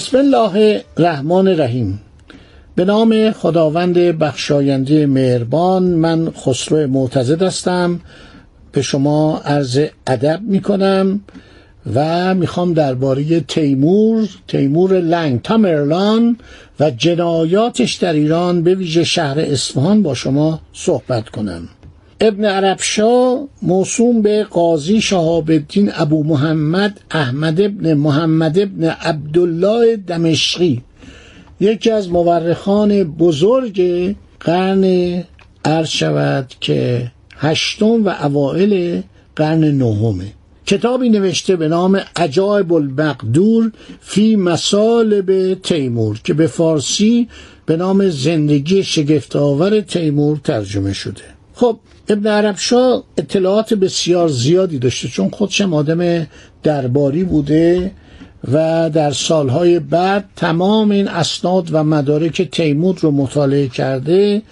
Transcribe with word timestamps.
بسم 0.00 0.18
الله 0.18 0.82
الرحمن 0.96 1.48
الرحیم. 1.48 2.00
به 2.74 2.84
نام 2.84 3.30
خداوند 3.30 3.98
بخشاینده 3.98 5.06
مهربان 5.06 5.82
من 5.82 6.30
خسرو 6.30 6.86
معتزد 6.86 7.42
هستم. 7.42 8.00
به 8.72 8.82
شما 8.82 9.40
عرض 9.44 9.80
ادب 10.06 10.40
می 10.42 10.60
کنم 10.60 11.20
و 11.94 12.34
می‌خوام 12.34 12.72
درباره 12.72 13.40
تیمور 13.40 14.28
تیمور 14.48 15.00
لنگ 15.00 15.42
تامرلان 15.42 16.36
و 16.80 16.90
جنایاتش 16.90 17.94
در 17.94 18.12
ایران 18.12 18.62
به 18.62 18.74
ویژه 18.74 19.04
شهر 19.04 19.40
اصفهان 19.40 20.02
با 20.02 20.14
شما 20.14 20.60
صحبت 20.72 21.28
کنم. 21.28 21.68
ابن 22.22 22.44
عربشا 22.44 23.46
موسوم 23.62 24.22
به 24.22 24.44
قاضی 24.44 25.00
شهاب 25.00 25.50
الدین 25.50 25.90
ابو 25.94 26.24
محمد 26.24 27.00
احمد 27.10 27.60
ابن 27.60 27.94
محمد 27.94 28.58
ابن 28.58 28.84
عبدالله 28.84 29.96
دمشقی 29.96 30.82
یکی 31.60 31.90
از 31.90 32.08
مورخان 32.08 33.04
بزرگ 33.04 33.82
قرن 34.40 34.84
عرض 35.64 35.88
شود 35.88 36.54
که 36.60 37.10
هشتم 37.36 38.04
و 38.04 38.08
اوائل 38.08 39.00
قرن 39.36 39.64
نهمه 39.64 40.32
کتابی 40.66 41.08
نوشته 41.08 41.56
به 41.56 41.68
نام 41.68 42.00
عجایب 42.16 42.72
المقدور 42.72 43.72
فی 44.00 44.36
مسالب 44.36 45.54
تیمور 45.54 46.20
که 46.24 46.34
به 46.34 46.46
فارسی 46.46 47.28
به 47.66 47.76
نام 47.76 48.08
زندگی 48.08 48.82
شگفتآور 48.82 49.80
تیمور 49.80 50.40
ترجمه 50.44 50.92
شده. 50.92 51.39
خب 51.60 51.78
ابن 52.08 52.26
عربشا 52.26 53.02
اطلاعات 53.16 53.74
بسیار 53.74 54.28
زیادی 54.28 54.78
داشته 54.78 55.08
چون 55.08 55.30
خودشم 55.30 55.74
آدم 55.74 56.26
درباری 56.62 57.24
بوده 57.24 57.90
و 58.52 58.90
در 58.94 59.10
سالهای 59.10 59.78
بعد 59.78 60.24
تمام 60.36 60.90
این 60.90 61.08
اسناد 61.08 61.68
و 61.72 61.84
مدارک 61.84 62.42
تیمور 62.42 62.98
رو 62.98 63.10
مطالعه 63.10 63.68
کرده 63.68 64.42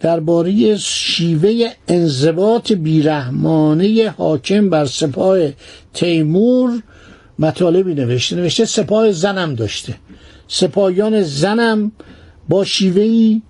درباره 0.00 0.76
شیوه 0.76 1.68
انضباط 1.88 2.72
بیرحمانه 2.72 4.14
حاکم 4.18 4.70
بر 4.70 4.84
سپاه 4.86 5.38
تیمور 5.94 6.82
مطالبی 7.38 7.94
نوشته. 7.94 8.36
نوشته 8.36 8.64
سپاه 8.64 9.12
زنم 9.12 9.54
داشته. 9.54 9.94
سپاهیان 10.48 11.22
زنم 11.22 11.92
با 12.48 12.64
شیوهی 12.64 13.42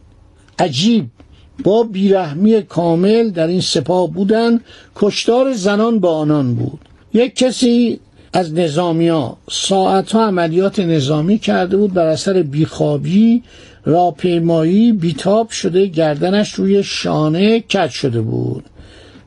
عجیب. 0.59 1.11
با 1.65 1.83
بیرحمی 1.83 2.63
کامل 2.63 3.31
در 3.31 3.47
این 3.47 3.61
سپاه 3.61 4.13
بودن 4.13 4.61
کشتار 4.97 5.53
زنان 5.53 6.01
با 6.01 6.17
آنان 6.17 6.55
بود. 6.55 6.81
یک 7.15 7.37
کسی 7.37 8.01
از 8.33 8.55
نظامیا 8.55 9.37
ساعتها 9.51 10.27
عملیات 10.27 10.81
نظامی 10.81 11.39
کرده 11.39 11.77
بود 11.77 11.95
بر 11.95 12.07
اثر 12.07 12.43
بیخوابی 12.43 13.43
راهپیمایی 13.85 14.93
بیتاب 14.93 15.51
شده 15.51 15.87
گردنش 15.87 16.55
روی 16.55 16.83
شانه 16.83 17.61
کج 17.61 17.91
شده 17.91 18.21
بود. 18.21 18.65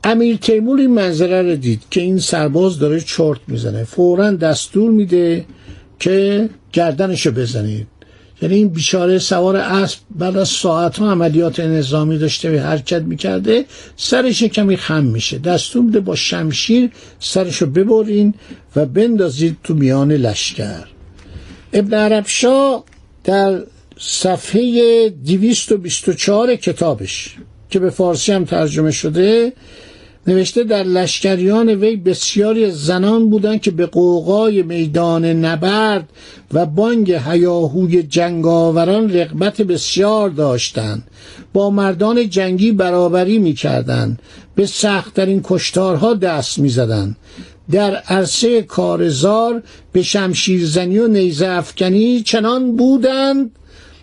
امیر 0.04 0.36
تیمور 0.36 0.80
این 0.80 0.90
منظره 0.90 1.42
رو 1.42 1.56
دید 1.56 1.82
که 1.90 2.00
این 2.00 2.18
سرباز 2.18 2.78
داره 2.78 3.00
چرت 3.00 3.40
می‌زنه. 3.48 3.84
فورا 3.84 4.30
دستور 4.30 4.90
میده 4.90 5.44
که 5.98 6.48
گردنشو 6.72 7.30
بزنید. 7.30 7.86
یعنی 8.42 8.54
این 8.54 8.68
بیچاره 8.68 9.18
سوار 9.18 9.56
اسب 9.56 9.98
بعد 10.10 10.36
از 10.36 10.48
ساعت 10.48 10.98
ها 10.98 11.10
عملیات 11.10 11.60
نظامی 11.60 12.18
داشته 12.18 12.56
و 12.56 12.62
حرکت 12.66 13.02
می‌کرده 13.02 13.64
سرش 13.96 14.42
کمی 14.42 14.76
خم 14.76 15.04
میشه. 15.04 15.38
دستور 15.38 15.82
میده 15.82 16.00
با 16.00 16.14
شمشیر 16.14 16.90
سرشو 17.20 17.66
ببرین 17.66 18.34
و 18.76 18.86
بندازید 18.86 19.56
تو 19.64 19.74
میان 19.74 20.12
لشکر. 20.12 20.84
ابن 21.72 21.94
عربشا 21.94 22.82
در 23.24 23.62
صفحه 23.98 25.08
224 25.08 26.56
کتابش 26.56 27.36
که 27.70 27.78
به 27.78 27.90
فارسی 27.90 28.32
هم 28.32 28.44
ترجمه 28.44 28.90
شده 28.90 29.52
نوشته 30.26 30.64
در 30.64 30.82
لشکریان 30.82 31.68
وی 31.68 31.96
بسیاری 31.96 32.70
زنان 32.70 33.30
بودند 33.30 33.60
که 33.60 33.70
به 33.70 33.86
قوقای 33.86 34.62
میدان 34.62 35.24
نبرد 35.24 36.08
و 36.52 36.66
بانگ 36.66 37.12
هیاهوی 37.12 38.02
جنگاوران 38.02 39.12
رغبت 39.12 39.62
بسیار 39.62 40.30
داشتند. 40.30 41.02
با 41.52 41.70
مردان 41.70 42.30
جنگی 42.30 42.72
برابری 42.72 43.38
می‌کردند. 43.38 44.18
به 44.54 44.66
سختترین 44.66 45.40
کشتارها 45.44 46.14
دست 46.14 46.58
می‌زدند. 46.58 47.16
در 47.70 47.94
عرصه 47.94 48.62
کارزار 48.62 49.62
به 49.92 50.02
شمشیرزنی 50.02 50.98
و 50.98 51.08
نیزه 51.08 51.46
افکنی 51.46 52.22
چنان 52.22 52.76
بودند 52.76 53.50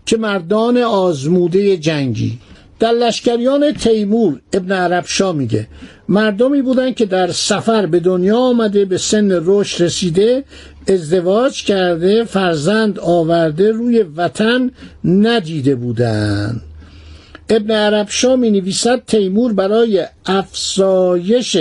که 0.06 0.18
مردان 0.18 0.78
آزموده 0.78 1.78
جنگی. 1.78 2.40
در 2.80 2.92
لشکریان 2.92 3.74
تیمور 3.74 4.40
ابن 4.54 4.72
عربشا 4.72 5.32
میگه 5.32 5.68
مردمی 6.10 6.62
بودند 6.62 6.96
که 6.96 7.06
در 7.06 7.32
سفر 7.32 7.86
به 7.86 8.00
دنیا 8.00 8.38
آمده 8.38 8.86
به 8.86 8.98
سن 8.98 9.42
رشد 9.46 9.84
رسیده 9.84 10.44
ازدواج 10.88 11.64
کرده 11.64 12.24
فرزند 12.24 13.00
آورده 13.00 13.72
روی 13.72 14.04
وطن 14.04 14.72
ندیده 15.04 15.76
بودند. 15.76 16.62
ابن 17.50 17.72
عربشا 17.72 18.36
می 18.36 18.52
نویسد 18.52 19.06
تیمور 19.06 19.54
برای 19.54 20.06
افزایش 20.26 21.58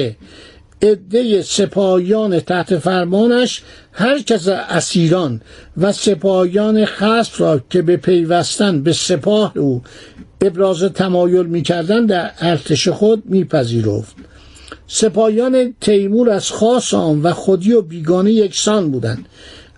عده 0.83 1.43
سپاهیان 1.43 2.41
تحت 2.41 2.79
فرمانش 2.79 3.63
هر 3.93 4.19
کس 4.19 4.49
اسیران 4.49 5.41
و 5.77 5.93
سپاهیان 5.93 6.85
خصف 6.85 7.41
را 7.41 7.61
که 7.71 7.83
به 7.83 7.97
پیوستن 7.97 8.83
به 8.83 8.93
سپاه 8.93 9.53
او 9.57 9.83
ابراز 10.41 10.83
تمایل 10.83 11.47
می‌کردند 11.47 12.09
در 12.09 12.31
ارتش 12.41 12.89
خود 12.89 13.23
میپذیرفت. 13.27 14.17
سپاهیان 14.87 15.75
تیمور 15.81 16.31
از 16.31 16.51
خاص 16.51 16.95
آن 16.95 17.23
و 17.23 17.33
خودی 17.33 17.73
و 17.73 17.83
بیگانه 17.83 18.33
یکسان 18.33 18.91
بودند. 18.91 19.27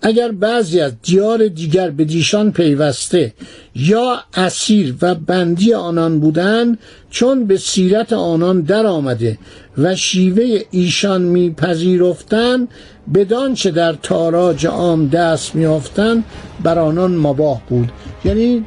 اگر 0.01 0.31
بعضی 0.31 0.79
از 0.79 0.91
دیار 1.03 1.47
دیگر 1.47 1.89
به 1.89 2.05
دیشان 2.05 2.51
پیوسته 2.51 3.33
یا 3.75 4.23
اسیر 4.33 4.95
و 5.01 5.15
بندی 5.15 5.73
آنان 5.73 6.19
بودند 6.19 6.79
چون 7.09 7.45
به 7.45 7.57
سیرت 7.57 8.13
آنان 8.13 8.61
در 8.61 8.85
آمده 8.85 9.37
و 9.77 9.95
شیوه 9.95 10.59
ایشان 10.71 11.21
میپذیرفتند 11.21 12.67
بدان 13.13 13.53
چه 13.53 13.71
در 13.71 13.93
تاراج 13.93 14.67
عام 14.67 15.07
دست 15.07 15.55
میافتند 15.55 16.23
بر 16.63 16.79
آنان 16.79 17.15
مباه 17.15 17.61
بود. 17.69 17.91
یعنی 18.25 18.63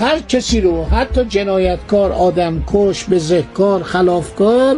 هر 0.00 0.18
کسی 0.18 0.60
رو 0.60 0.84
حتی 0.84 1.24
جنایتکار 1.24 2.12
آدمکش 2.12 3.04
بزهکار 3.10 3.82
خلافکار 3.82 4.76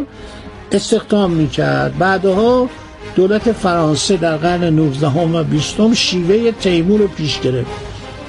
استخدام 0.71 1.31
می‌کرد. 1.31 1.97
بعدها 1.97 2.69
دولت 3.15 3.51
فرانسه 3.51 4.17
در 4.17 4.37
قرن 4.37 4.63
19 4.63 5.07
و 5.07 5.43
20 5.43 5.93
شیوه 5.93 6.51
تیمور 6.51 6.99
رو 6.99 7.07
پیش 7.07 7.39
گرفت. 7.39 7.71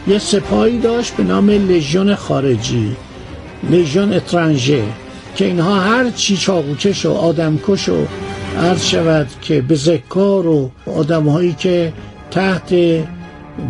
یه 0.09 0.19
سپاهی 0.19 0.79
داشت 0.79 1.17
به 1.17 1.23
نام 1.23 1.51
لژیون 1.51 2.15
خارجی 2.15 2.97
لژیون 3.71 4.13
اترانژه 4.13 4.83
که 5.37 5.45
اینها 5.45 5.81
هر 5.81 6.11
چی 6.11 6.37
چاقوکش 6.37 7.07
و 7.07 7.13
آدمکش 7.13 7.89
و 7.89 8.07
عرض 8.59 8.85
شود 8.85 9.27
که 9.43 9.61
بزکار 9.61 10.47
و 10.47 10.71
آدمهایی 10.87 11.53
که 11.53 11.93
تحت 12.31 12.75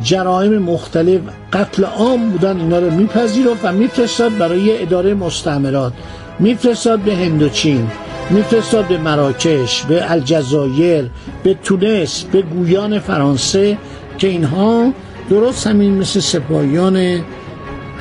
جرائم 0.03 0.59
مختلف 0.59 1.21
قتل 1.53 1.85
عام 1.85 2.31
بودن 2.31 2.57
اینا 2.57 2.79
رو 2.79 2.91
میپذیرفت 2.91 3.65
و 3.65 3.73
میفرستاد 3.73 4.39
برای 4.39 4.83
اداره 4.83 5.15
مستعمرات. 5.15 5.93
میفرستاد 6.39 6.99
به 6.99 7.17
هندوچین 7.17 7.91
میفرستاد 8.31 8.89
به 8.89 8.99
مراکش 8.99 9.83
به 9.83 10.11
الجزایر 10.11 11.11
به 11.43 11.55
تونس 11.55 12.23
به 12.23 12.43
گویان 12.43 12.99
فرانسه 12.99 13.79
که 14.19 14.29
اینها 14.29 14.93
درست 15.31 15.67
همین 15.67 15.95
مثل 15.95 16.21
سپاهیان 16.21 16.97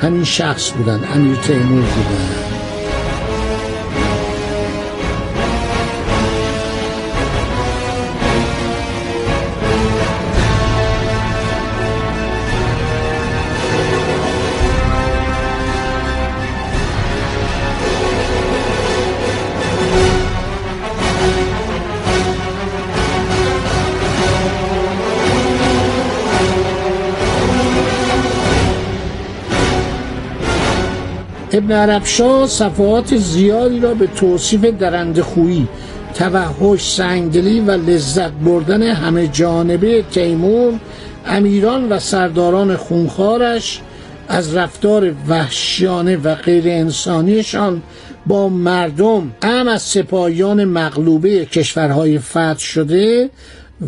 همین 0.00 0.24
شخص 0.24 0.70
بودن 0.70 1.00
امیر 1.14 1.36
تیمور 1.36 1.82
بودن. 1.82 2.43
ابن 31.56 31.72
عربشاه 31.72 32.46
صفحات 32.46 33.16
زیادی 33.16 33.80
را 33.80 33.94
به 33.94 34.06
توصیف 34.06 34.64
درنده 34.64 35.22
خویی 35.22 35.68
توحش 36.14 36.90
سنگدلی 36.90 37.60
و 37.60 37.70
لذت 37.70 38.30
بردن 38.30 38.82
همه 38.82 39.26
جانبه 39.26 40.02
تیمور 40.02 40.72
امیران 41.26 41.88
و 41.88 41.98
سرداران 41.98 42.76
خونخوارش 42.76 43.80
از 44.28 44.56
رفتار 44.56 45.14
وحشیانه 45.28 46.16
و 46.16 46.34
غیر 46.34 46.64
انسانیشان 46.66 47.82
با 48.26 48.48
مردم 48.48 49.32
هم 49.44 49.68
از 49.68 49.82
سپاهیان 49.82 50.64
مغلوبه 50.64 51.44
کشورهای 51.46 52.18
فتح 52.18 52.58
شده 52.58 53.30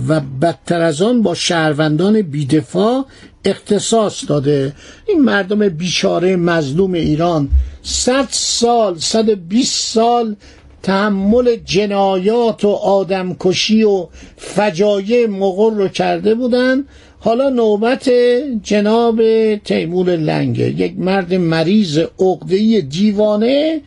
و 0.09 0.21
بدتر 0.21 0.81
از 0.81 1.03
آن 1.03 1.23
با 1.23 1.35
شهروندان 1.35 2.23
بیدفاع 2.23 3.07
اختصاص 3.45 4.25
داده. 4.29 4.73
این 5.09 5.21
مردم 5.21 5.69
بیچاره 5.69 6.37
مظلوم 6.37 6.93
ایران 6.93 7.49
صد 7.83 8.27
سال 8.31 8.99
صد 8.99 9.31
بیست 9.31 9.95
سال 9.95 10.37
تحمل 10.83 11.57
جنایات 11.65 12.65
و 12.65 12.69
آدمکشی 12.69 13.83
و 13.83 14.07
فجایع 14.37 15.27
مغر 15.27 15.75
رو 15.75 15.89
کرده 15.89 16.35
بودن. 16.35 16.85
حالا 17.19 17.49
نوبت 17.49 18.11
جناب 18.63 19.21
تیمور 19.57 20.17
لنگه 20.17 20.71
یک 20.71 20.99
مرد 20.99 21.35
مریض 21.35 21.99
عقده‌ای 21.99 22.83
دیوانه 22.83 23.81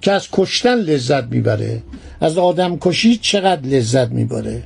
که 0.00 0.12
از 0.12 0.28
کشتن 0.32 0.74
لذت 0.74 1.24
می‌بره. 1.24 1.82
از 2.20 2.38
آدم 2.38 2.78
کشی 2.80 3.16
چقدر 3.16 3.68
لذت 3.68 4.10
می‌بره؟ 4.10 4.62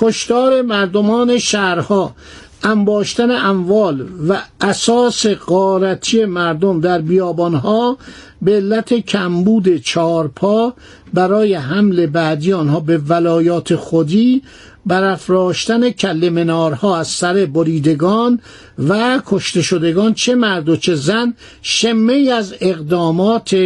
کشتار 0.00 0.62
مردمان 0.62 1.38
شهرها 1.38 2.14
انباشتن 2.62 3.30
اموال 3.30 4.06
و 4.28 4.42
اساس 4.60 5.26
قارتی 5.26 6.24
مردم 6.24 6.80
در 6.80 7.00
بیابانها 7.00 7.98
به 8.42 8.56
علت 8.56 8.94
کمبود 8.94 9.76
چارپا 9.76 10.74
برای 11.14 11.54
حمل 11.54 12.06
بعدی 12.06 12.52
آنها 12.52 12.80
به 12.80 12.98
ولایات 12.98 13.74
خودی 13.76 14.42
برافراشتن 14.86 15.90
کل 15.90 16.28
منارها 16.28 16.98
از 16.98 17.08
سر 17.08 17.46
بریدگان 17.46 18.40
و 18.88 19.22
کشته 19.26 19.62
شدگان 19.62 20.14
چه 20.14 20.34
مرد 20.34 20.68
و 20.68 20.76
چه 20.76 20.94
زن 20.94 21.34
شمه 21.62 22.32
از 22.36 22.54
اقدامات 22.60 23.56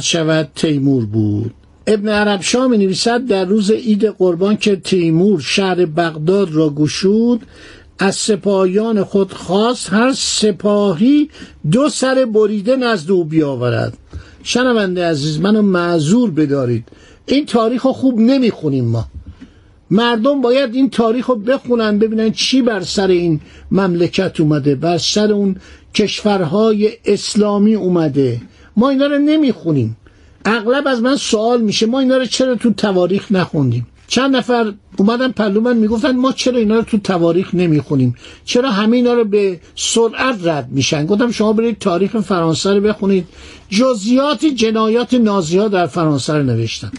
شود 0.00 0.48
تیمور 0.54 1.06
بود. 1.06 1.54
ابن 1.86 2.08
عرب 2.08 2.40
شاه 2.40 2.66
می 2.66 2.78
نویسد 2.78 3.26
در 3.26 3.44
روز 3.44 3.70
عید 3.70 4.04
قربان 4.04 4.56
که 4.56 4.76
تیمور 4.76 5.40
شهر 5.40 5.86
بغداد 5.86 6.52
را 6.52 6.70
گشود 6.70 7.40
از 7.98 8.16
سپاهیان 8.16 9.04
خود 9.04 9.32
خواست 9.32 9.92
هر 9.92 10.12
سپاهی 10.12 11.30
دو 11.70 11.88
سر 11.88 12.24
بریده 12.24 12.76
نزد 12.76 13.10
او 13.10 13.24
بیاورد. 13.24 13.98
شنونده 14.42 15.04
عزیز 15.04 15.40
منو 15.40 15.62
معذور 15.62 16.30
بدارید. 16.30 16.88
این 17.26 17.46
تاریخ 17.46 17.86
خوب 17.86 18.20
نمی‌خونیم 18.20 18.84
ما. 18.84 19.04
مردم 19.90 20.40
باید 20.40 20.74
این 20.74 20.90
تاریخ 20.90 21.26
رو 21.26 21.34
بخونن 21.36 21.98
ببینن 21.98 22.32
چی 22.32 22.62
بر 22.62 22.80
سر 22.80 23.08
این 23.08 23.40
مملکت 23.70 24.40
اومده 24.40 24.74
بر 24.74 24.98
سر 24.98 25.32
اون 25.32 25.56
کشورهای 25.94 26.90
اسلامی 27.04 27.74
اومده. 27.74 28.40
ما 28.76 28.88
اینا 28.90 29.06
رو 29.06 29.18
نمی‌خونیم. 29.18 29.96
اغلب 30.44 30.86
از 30.86 31.02
من 31.02 31.16
سوال 31.16 31.60
میشه 31.60 31.86
ما 31.86 32.00
اینا 32.00 32.16
رو 32.16 32.24
چرا 32.24 32.54
تو 32.54 32.72
تواریخ 32.72 33.32
نخوندیم؟ 33.32 33.86
چند 34.06 34.36
نفر 34.36 34.72
اومدن 34.96 35.32
پلو 35.32 35.60
من 35.60 35.76
می‌گفتن 35.76 36.16
ما 36.16 36.32
چرا 36.32 36.58
اینا 36.58 36.74
رو 36.76 36.82
تو 36.82 36.98
تواریخ 36.98 37.54
نمی‌خونیم؟ 37.54 38.14
چرا 38.44 38.70
همه 38.70 38.96
اینا 38.96 39.14
رو 39.14 39.24
به 39.24 39.60
سرعت 39.76 40.38
رد 40.46 40.68
میشن؟ 40.70 41.06
گفتم 41.06 41.30
شما 41.30 41.52
برید 41.52 41.78
تاریخ 41.78 42.16
فرانسه 42.20 42.74
رو 42.74 42.80
بخونید. 42.80 43.26
جزئیات 43.70 44.44
جنایات 44.44 45.14
نازی 45.14 45.58
ها 45.58 45.68
در 45.68 45.86
فرانسه 45.86 46.32
رو 46.32 46.42
نوشتن. 46.42 46.92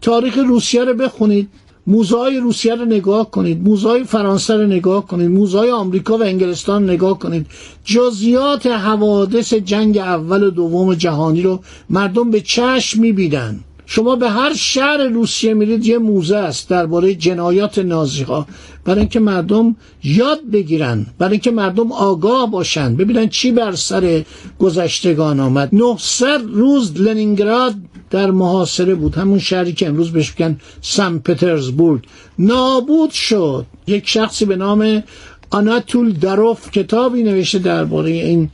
تاریخ 0.00 0.38
روسیه 0.38 0.84
رو 0.84 0.94
بخونید. 0.94 1.48
موزه 1.86 2.38
روسیه 2.42 2.74
رو 2.74 2.84
نگاه 2.84 3.30
کنید 3.30 3.62
موزه 3.68 4.04
فرانسه 4.04 4.56
رو 4.56 4.66
نگاه 4.66 5.06
کنید 5.06 5.30
موزه 5.30 5.70
آمریکا 5.70 6.18
و 6.18 6.22
انگلستان 6.22 6.82
رو 6.82 6.92
نگاه 6.92 7.18
کنید. 7.18 7.46
جزئیات 7.84 8.66
حوادث 8.66 9.54
جنگ 9.54 9.98
اول 9.98 10.42
و 10.42 10.50
دوم 10.50 10.94
جهانی 10.94 11.42
رو 11.42 11.60
مردم 11.90 12.30
به 12.30 12.40
چشم 12.40 13.00
می‌بینن. 13.00 13.60
شما 13.86 14.16
به 14.16 14.30
هر 14.30 14.54
شهر 14.54 14.96
روسیه 14.96 15.54
میرید 15.54 15.86
یه 15.86 15.98
موزه 15.98 16.36
است 16.36 16.68
درباره 16.68 17.14
جنایات 17.14 17.78
نازی 17.78 18.22
ها 18.22 18.46
برای 18.84 19.00
اینکه 19.00 19.20
مردم 19.20 19.76
یاد 20.04 20.40
بگیرن 20.52 21.06
برای 21.18 21.32
اینکه 21.32 21.50
مردم 21.50 21.92
آگاه 21.92 22.50
باشن. 22.50 22.96
ببینن 22.96 23.28
چی 23.28 23.52
بر 23.52 23.72
سر 23.72 24.24
گذشتگان 24.58 25.40
آمد. 25.40 25.68
900 25.72 26.40
روز 26.52 27.00
لنینگراد 27.00 27.74
در 28.12 28.30
محاصره 28.30 28.94
بود. 28.94 29.14
همون 29.14 29.38
شهری 29.38 29.72
که 29.72 29.88
امروز 29.88 30.12
بهش 30.12 30.34
میگن 30.38 30.58
سن 30.80 31.18
پترزبورگ. 31.18 32.02
نابود 32.38 33.10
شد. 33.10 33.66
یک 33.86 34.08
شخصی 34.08 34.44
به 34.44 34.56
نام 34.56 35.02
آناتول 35.50 36.12
دروف 36.12 36.70
کتابی 36.70 37.22
نوشته 37.22 37.58
درباره 37.58 38.10
این 38.10 38.50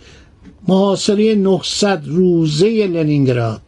محاصره 0.69 1.35
900 1.35 2.03
روزه 2.07 2.87
لنینگراد. 2.87 3.61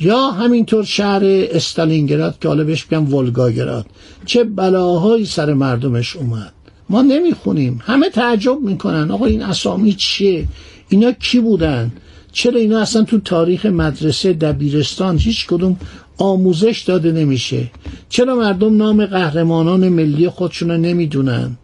یا 0.00 0.30
همینطور 0.30 0.84
شهر 0.84 1.22
استالینگراد 1.24 2.38
که 2.40 2.48
حالا 2.48 2.64
بهش 2.64 2.86
میگن 2.90 3.12
ولگاگراد. 3.12 3.86
چه 4.26 4.44
بلاهایی 4.44 5.26
سر 5.26 5.52
مردمش 5.52 6.16
اومد. 6.16 6.52
ما 6.90 7.02
نمی‌خونیم. 7.02 7.80
همه 7.84 8.10
تعجب 8.10 8.60
می‌کنن. 8.60 9.10
آقا 9.10 9.26
این 9.26 9.42
اسامی 9.42 9.92
چیه؟ 9.92 10.48
اینا 10.88 11.12
کی 11.12 11.40
بودن؟ 11.40 11.92
چرا 12.34 12.60
اینا 12.60 12.80
اصلا 12.80 13.02
تو 13.02 13.20
تاریخ 13.20 13.66
مدرسه 13.66 14.32
دبیرستان 14.32 15.18
هیچ 15.18 15.46
کدوم 15.46 15.76
آموزش 16.18 16.84
داده 16.86 17.12
نمیشه؟ 17.12 17.70
چرا 18.08 18.36
مردم 18.36 18.76
نام 18.76 19.06
قهرمانان 19.06 19.88
ملی 19.88 20.28
خودشون 20.28 20.70
رو 20.70 20.76
نمی‌دونن؟ 20.76 21.56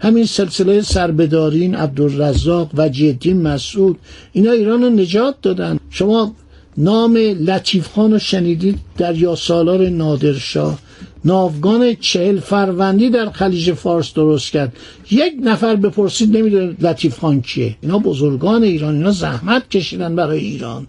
همین 0.00 0.24
سلسله 0.26 0.82
سربدارین 0.82 1.74
عبدالرزاق 1.74 2.70
و 2.74 2.88
جدین 2.88 3.42
مسعود 3.42 3.98
اینا 4.32 4.52
ایران 4.52 4.82
رو 4.82 4.90
نجات 4.90 5.34
دادن. 5.42 5.78
شما 5.90 6.34
نام 6.76 7.16
لطیف 7.16 7.88
خان 7.88 8.12
رو 8.12 8.18
شنیدید 8.18 8.78
در 8.98 9.16
یا 9.16 9.34
سالار 9.34 9.88
نادرشاه. 9.88 10.78
ناوگان 11.24 11.94
چهل 12.00 12.40
فروندی 12.40 13.10
در 13.10 13.30
خلیج 13.30 13.72
فارس 13.72 14.14
درست 14.14 14.52
کرد. 14.52 14.76
یک 15.10 15.32
نفر 15.42 15.76
بپرسید 15.76 16.36
نمی‌دونه 16.36 16.74
لطیف 16.80 17.18
خان 17.18 17.40
کیه. 17.40 17.76
اینا 17.80 17.98
بزرگان 17.98 18.62
ایران 18.62 18.94
اینا 18.94 19.10
زحمت 19.10 19.68
کشیدن 19.70 20.16
برای 20.16 20.38
ایران. 20.38 20.86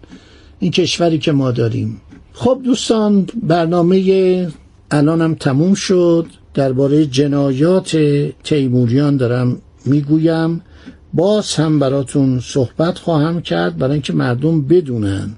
این 0.59 0.71
کشوری 0.71 1.19
که 1.19 1.31
ما 1.31 1.51
داریم. 1.51 2.01
خب 2.33 2.61
دوستان 2.63 3.27
برنامه 3.43 4.47
الانم 4.91 5.35
تموم 5.35 5.73
شد. 5.73 6.25
درباره 6.53 7.05
جنایات 7.05 7.97
تیموریان 8.43 9.17
دارم 9.17 9.57
می‌گویم. 9.85 10.61
باز 11.13 11.55
هم 11.55 11.79
براتون 11.79 12.39
صحبت 12.39 12.97
خواهم 12.97 13.41
کرد 13.41 13.77
برای 13.77 13.93
اینکه 13.93 14.13
مردم 14.13 14.61
بدونن. 14.61 15.35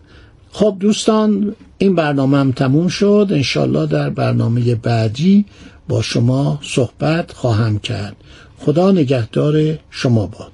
خب 0.51 0.75
دوستان 0.79 1.55
این 1.77 1.95
برنامه 1.95 2.37
هم 2.37 2.51
تموم 2.51 2.87
شد. 2.87 3.27
انشالله 3.31 3.85
در 3.85 4.09
برنامه 4.09 4.75
بعدی 4.75 5.45
با 5.87 6.01
شما 6.01 6.59
صحبت 6.61 7.31
خواهم 7.31 7.79
کرد. 7.79 8.15
خدا 8.57 8.91
نگهدار 8.91 9.77
شما 9.89 10.27
باد. 10.27 10.51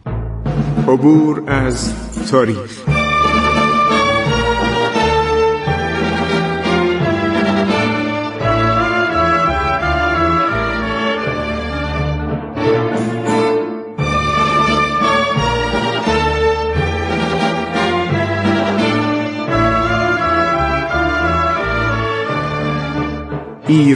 عبور 0.87 1.43
از 1.47 1.93
تاریخ. 2.31 2.94